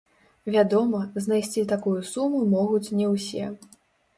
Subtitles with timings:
[0.53, 3.45] Вядома, знайсці такую суму могуць не ўсе.